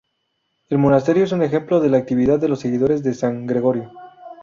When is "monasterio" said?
0.79-1.25